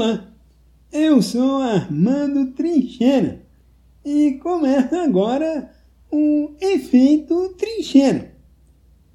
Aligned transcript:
Olá, 0.00 0.32
eu 0.90 1.20
sou 1.20 1.60
Armando 1.60 2.52
Trincheira 2.52 3.44
e 4.02 4.38
começa 4.42 5.02
agora 5.02 5.70
um 6.10 6.54
efeito 6.58 7.50
trincheira. 7.58 8.34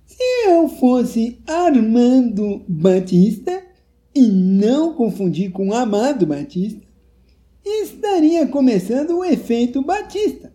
Se 0.05 0.21
eu 0.45 0.69
fosse 0.69 1.41
Armando 1.47 2.63
Batista 2.67 3.63
e 4.13 4.27
não 4.27 4.93
confundir 4.93 5.51
com 5.51 5.73
Amado 5.73 6.27
Batista, 6.27 6.85
estaria 7.65 8.45
começando 8.45 9.17
o 9.17 9.25
efeito 9.25 9.81
Batista. 9.81 10.53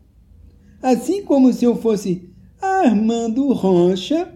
Assim 0.81 1.25
como 1.25 1.53
se 1.53 1.65
eu 1.65 1.75
fosse 1.75 2.31
Armando 2.63 3.53
Rocha, 3.53 4.33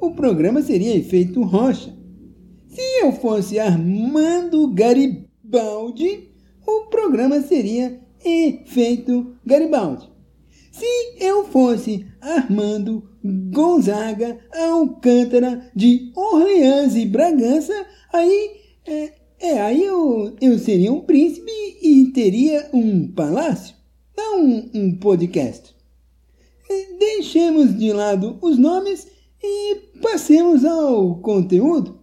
o 0.00 0.10
programa 0.10 0.60
seria 0.60 0.96
efeito 0.96 1.40
Rocha. 1.44 1.94
Se 2.66 2.82
eu 3.00 3.12
fosse 3.12 3.60
Armando 3.60 4.66
Garibaldi, 4.74 5.25
o 6.66 6.86
programa 6.90 7.40
seria 7.40 8.00
efeito 8.24 9.36
Garibaldi. 9.44 10.08
Se 10.72 10.84
eu 11.20 11.44
fosse 11.44 12.06
Armando 12.20 13.08
Gonzaga 13.24 14.38
Alcântara 14.52 15.70
de 15.74 16.12
Orleans 16.14 16.96
e 16.96 17.06
Bragança, 17.06 17.72
aí 18.12 18.60
é, 18.84 19.12
é 19.38 19.60
aí 19.60 19.84
eu, 19.84 20.36
eu 20.40 20.58
seria 20.58 20.92
um 20.92 21.00
príncipe 21.00 21.50
e 21.80 22.10
teria 22.12 22.68
um 22.72 23.10
palácio, 23.12 23.74
não 24.16 24.44
um, 24.44 24.70
um 24.74 24.98
podcast. 24.98 25.74
Deixemos 26.98 27.78
de 27.78 27.92
lado 27.92 28.38
os 28.42 28.58
nomes 28.58 29.06
e 29.42 29.76
passemos 30.02 30.64
ao 30.64 31.20
conteúdo. 31.20 32.00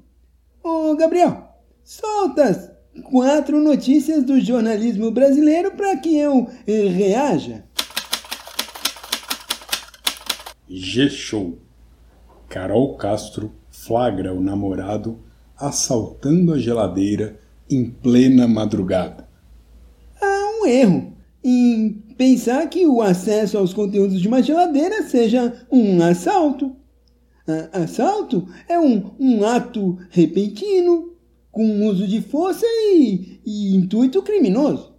Ô 0.63 0.95
Gabriel, 0.95 1.49
solta 1.83 2.72
quatro 3.01 3.59
notícias 3.59 4.23
do 4.23 4.39
jornalismo 4.39 5.09
brasileiro 5.11 5.71
para 5.71 5.97
que 5.97 6.17
eu 6.17 6.47
reaja. 6.67 7.63
G-Show. 10.69 11.57
Carol 12.49 12.95
Castro 12.97 13.51
flagra 13.69 14.33
o 14.33 14.41
namorado 14.41 15.19
assaltando 15.57 16.53
a 16.53 16.59
geladeira 16.59 17.39
em 17.69 17.85
plena 17.85 18.47
madrugada. 18.47 19.27
Há 20.21 20.59
um 20.59 20.65
erro 20.65 21.13
em 21.43 22.03
pensar 22.17 22.67
que 22.69 22.85
o 22.85 23.01
acesso 23.01 23.57
aos 23.57 23.73
conteúdos 23.73 24.21
de 24.21 24.27
uma 24.27 24.41
geladeira 24.41 25.03
seja 25.03 25.65
um 25.71 26.01
assalto. 26.03 26.75
Assalto 27.71 28.47
é 28.69 28.79
um, 28.79 29.11
um 29.19 29.45
ato 29.45 29.97
repentino, 30.09 31.12
com 31.53 31.85
uso 31.85 32.07
de 32.07 32.19
força 32.19 32.65
e, 32.65 33.39
e 33.45 33.75
intuito 33.75 34.23
criminoso. 34.23 34.91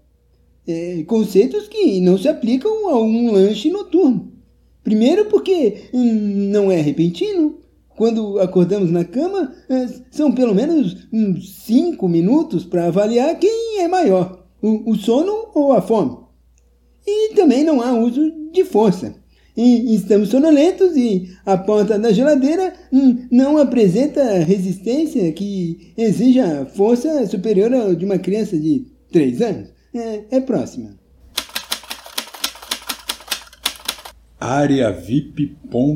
É, 0.66 1.02
conceitos 1.02 1.68
que 1.68 2.00
não 2.00 2.16
se 2.16 2.28
aplicam 2.28 2.88
a 2.88 2.98
um 2.98 3.32
lanche 3.32 3.68
noturno. 3.68 4.32
Primeiro, 4.82 5.26
porque 5.26 5.88
hum, 5.92 6.50
não 6.50 6.70
é 6.70 6.80
repentino. 6.80 7.58
Quando 7.96 8.38
acordamos 8.38 8.90
na 8.90 9.04
cama, 9.04 9.52
é, 9.68 9.88
são 10.10 10.32
pelo 10.32 10.54
menos 10.54 11.08
uns 11.12 11.64
cinco 11.64 12.08
minutos 12.08 12.64
para 12.64 12.86
avaliar 12.86 13.38
quem 13.38 13.80
é 13.80 13.88
maior, 13.88 14.46
o 14.62 14.94
sono 14.94 15.48
ou 15.54 15.72
a 15.72 15.82
fome. 15.82 16.18
E 17.06 17.34
também 17.34 17.64
não 17.64 17.82
há 17.82 17.92
uso 17.92 18.32
de 18.52 18.64
força. 18.64 19.16
E 19.56 19.94
estamos 19.94 20.30
sonolentos 20.30 20.96
e 20.96 21.30
a 21.46 21.56
porta 21.56 21.96
da 21.98 22.12
geladeira 22.12 22.74
hum, 22.92 23.26
não 23.30 23.56
apresenta 23.56 24.38
resistência 24.38 25.30
que 25.32 25.92
exija 25.96 26.66
força 26.74 27.24
superior 27.26 27.72
à 27.72 27.94
de 27.94 28.04
uma 28.04 28.18
criança 28.18 28.58
de 28.58 28.84
3 29.12 29.42
anos. 29.42 29.68
É, 29.94 30.24
é 30.32 30.40
próxima. 30.40 31.04
areavip.com 34.46 35.86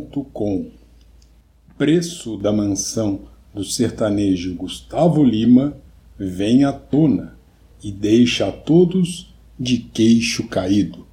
Preço 1.77 2.39
da 2.39 2.51
mansão 2.51 3.21
do 3.53 3.63
sertanejo 3.63 4.55
Gustavo 4.55 5.23
Lima 5.23 5.77
vem 6.19 6.65
à 6.65 6.73
tona 6.73 7.37
e 7.85 7.93
deixa 7.93 8.49
a 8.49 8.53
todos 8.53 9.35
de 9.61 9.77
queixo 9.79 10.49
caído. 10.49 11.07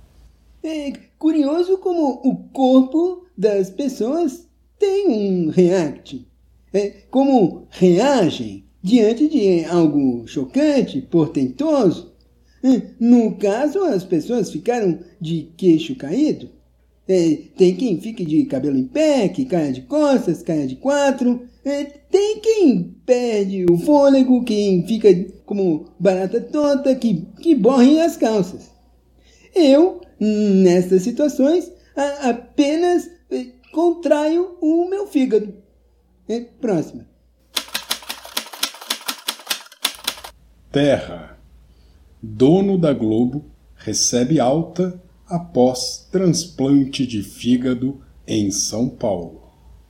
É 0.68 0.94
curioso 1.20 1.78
como 1.78 2.22
o 2.24 2.36
corpo 2.52 3.28
das 3.38 3.70
pessoas 3.70 4.48
tem 4.80 5.08
um 5.08 5.50
react. 5.52 6.28
É, 6.74 6.90
como 7.12 7.68
reagem 7.70 8.66
diante 8.82 9.28
de 9.28 9.64
algo 9.66 10.28
chocante, 10.28 11.04
portentoso. 11.04 12.16
É, 12.64 12.82
no 13.00 13.36
caso, 13.36 13.84
as 13.84 14.04
pessoas 14.04 14.52
ficaram 14.52 14.98
de 15.22 15.52
queixo 15.56 15.96
caído. 15.96 16.50
É, 17.08 17.42
tem 17.56 17.76
quem 17.76 18.02
fique 18.02 18.26
de 18.26 18.46
cabelo 18.46 18.76
em 18.76 18.88
pé, 18.88 19.30
que 19.30 19.46
caia 19.46 19.72
de 19.72 19.82
costas, 19.82 20.42
caia 20.42 20.66
de 20.66 20.78
quatro. 20.78 21.48
É, 21.64 21.84
tem 21.84 22.40
quem 22.40 22.96
perde 23.06 23.68
o 23.70 23.78
fôlego, 23.78 24.44
quem 24.44 24.84
fica 24.88 25.14
como 25.46 25.86
barata 26.00 26.42
tonta, 26.42 26.96
que, 26.96 27.24
que 27.40 27.54
borre 27.54 28.02
as 28.02 28.18
calças. 28.18 28.72
Eu, 29.54 30.02
nessas 30.20 31.02
situações, 31.02 31.72
apenas 32.22 33.10
é, 33.30 33.48
contraio 33.72 34.58
o 34.62 34.90
meu 34.90 35.08
fígado. 35.08 35.54
Próxima. 36.60 37.06
Terra. 40.72 41.38
Dono 42.22 42.78
da 42.78 42.92
Globo 42.92 43.46
recebe 43.76 44.40
alta 44.40 45.00
após 45.28 46.08
transplante 46.12 47.06
de 47.06 47.22
fígado 47.22 48.02
em 48.28 48.50
São 48.52 48.90
Paulo. 48.90 49.44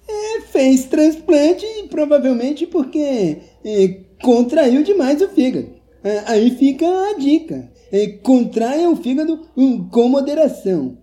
É, 0.07 0.41
fez 0.41 0.85
transplante 0.85 1.65
provavelmente 1.89 2.67
porque 2.67 3.37
é, 3.63 3.87
contraiu 4.21 4.83
demais 4.83 5.21
o 5.21 5.29
fígado. 5.29 5.69
É, 6.03 6.23
aí 6.27 6.51
fica 6.51 6.85
a 6.85 7.17
dica. 7.17 7.71
É, 7.91 8.07
contraia 8.07 8.89
o 8.89 8.95
fígado 8.95 9.47
com 9.91 10.09
moderação. 10.09 10.97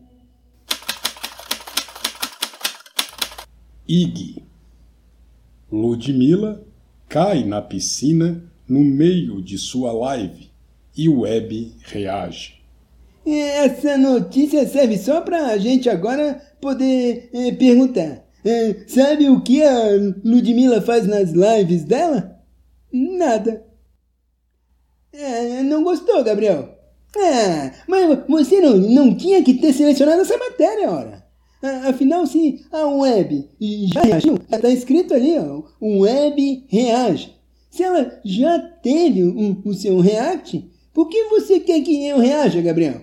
IG. 3.88 4.42
Ludmilla 5.70 6.64
cai 7.08 7.44
na 7.44 7.60
piscina 7.60 8.42
no 8.68 8.80
meio 8.80 9.42
de 9.42 9.58
sua 9.58 9.92
live 9.92 10.50
e 10.96 11.08
o 11.08 11.20
web 11.20 11.72
reage. 11.82 12.62
Essa 13.24 13.96
notícia 13.96 14.66
serve 14.66 14.98
só 14.98 15.20
para 15.20 15.46
a 15.48 15.58
gente 15.58 15.88
agora 15.88 16.40
poder 16.60 17.30
é, 17.32 17.52
perguntar. 17.52 18.24
É, 18.44 18.84
sabe 18.88 19.28
o 19.28 19.40
que 19.40 19.62
a 19.62 19.90
Ludmilla 20.24 20.80
faz 20.80 21.06
nas 21.06 21.30
lives 21.30 21.84
dela? 21.84 22.40
Nada. 22.92 23.64
É, 25.12 25.62
não 25.62 25.84
gostou, 25.84 26.24
Gabriel? 26.24 26.78
Ah, 27.16 27.72
mas 27.86 28.18
você 28.26 28.60
não, 28.60 28.76
não 28.76 29.14
tinha 29.14 29.42
que 29.42 29.54
ter 29.54 29.72
selecionado 29.72 30.22
essa 30.22 30.36
matéria, 30.38 30.90
ora. 30.90 31.22
Afinal, 31.88 32.26
se 32.26 32.64
a 32.72 32.86
web 32.86 33.48
já 33.92 34.00
reagiu, 34.02 34.34
está 34.34 34.68
escrito 34.68 35.14
ali, 35.14 35.38
ó, 35.38 35.62
web 35.80 36.64
reage. 36.68 37.36
Se 37.70 37.84
ela 37.84 38.20
já 38.24 38.58
teve 38.58 39.22
o, 39.22 39.62
o 39.64 39.72
seu 39.72 40.00
react, 40.00 40.68
por 40.92 41.08
que 41.08 41.24
você 41.28 41.60
quer 41.60 41.80
que 41.80 42.04
eu 42.04 42.18
reaja, 42.18 42.60
Gabriel? 42.60 43.02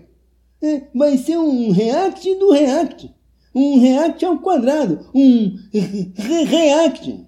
É, 0.61 0.81
vai 0.93 1.17
ser 1.17 1.37
um 1.37 1.71
react 1.71 2.35
do 2.35 2.51
react. 2.51 3.09
Um 3.55 3.79
react 3.79 4.23
ao 4.25 4.37
quadrado. 4.39 5.09
Um 5.15 5.55
re 5.73 6.43
react. 6.43 7.25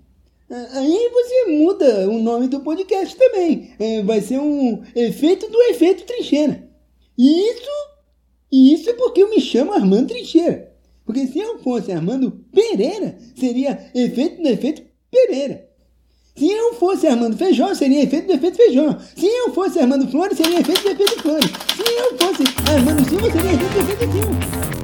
Aí 0.74 1.09
você 1.13 1.45
muda 1.45 2.09
o 2.09 2.19
nome 2.19 2.50
do 2.50 2.59
podcast 2.59 3.15
também. 3.15 3.74
É, 3.80 4.01
vai 4.03 4.19
ser 4.19 4.38
um 4.38 4.83
efeito 4.94 5.50
do 5.50 5.62
efeito 5.63 6.03
trincheira. 6.03 6.69
E 7.18 7.51
isso, 7.51 7.69
isso 8.51 8.89
é 8.89 8.94
porque 8.94 9.24
eu 9.24 9.30
me 9.30 9.39
chamo 9.39 9.71
Armando 9.71 10.09
Trincheira. 10.09 10.74
Porque 11.06 11.25
se 11.27 11.39
eu 11.39 11.59
fosse 11.59 11.92
Armando 11.92 12.44
Pereira, 12.51 13.18
seria 13.36 13.92
efeito 13.95 14.42
do 14.42 14.48
efeito 14.50 14.83
Pereira. 15.09 15.69
Se 16.36 16.50
eu 16.50 16.74
fosse 16.74 17.07
Armando 17.07 17.38
Feijó, 17.38 17.74
seria 17.74 18.04
efeito 18.04 18.27
do 18.27 18.33
efeito 18.33 18.57
Feijó. 18.57 18.97
Se 19.15 19.27
eu 19.27 19.54
fosse 19.54 19.80
Armando 19.80 20.09
Flores, 20.09 20.38
seria 20.38 20.59
efeito 20.59 20.81
do 20.81 20.89
efeito 20.89 21.21
Flores. 21.21 21.45
Se 21.75 21.94
eu 21.94 22.18
fosse 22.18 22.44
Armando 22.69 23.09
Silva, 23.09 23.31
seria 23.31 23.54
efeito 23.54 23.74
do 23.74 23.80
efeito 23.80 24.12
Silva. 24.12 24.81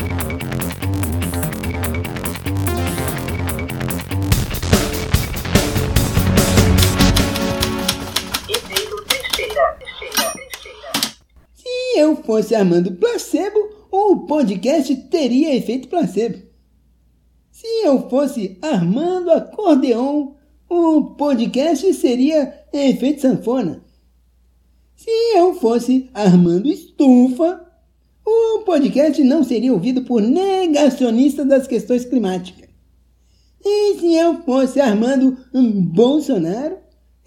Se 11.98 12.02
eu 12.02 12.16
fosse 12.16 12.54
Armando 12.54 12.92
Placebo, 12.92 13.58
o 13.92 14.28
podcast 14.28 14.96
teria 15.10 15.56
efeito 15.56 15.88
placebo. 15.88 16.38
Se 17.50 17.66
eu 17.84 18.08
fosse 18.08 18.56
Armando 18.62 19.32
Acordeon, 19.32 20.34
o 20.70 21.16
podcast 21.16 21.92
seria 21.96 22.54
efeito 22.72 23.22
sanfona. 23.22 23.84
Se 24.96 25.10
eu 25.36 25.56
fosse 25.56 26.08
Armando 26.14 26.70
Estufa, 26.70 27.68
o 28.24 28.60
podcast 28.60 29.24
não 29.24 29.44
seria 29.44 29.74
ouvido 29.74 30.04
por 30.04 30.22
negacionistas 30.22 31.48
das 31.48 31.66
questões 31.66 32.06
climáticas. 32.06 32.70
E 33.66 33.98
se 34.00 34.14
eu 34.14 34.44
fosse 34.44 34.80
Armando 34.80 35.36
Bolsonaro, 35.52 36.78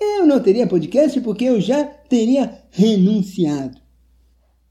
eu 0.00 0.24
não 0.24 0.38
teria 0.38 0.68
podcast 0.68 1.20
porque 1.22 1.46
eu 1.46 1.60
já 1.60 1.82
teria 1.82 2.62
renunciado. 2.70 3.79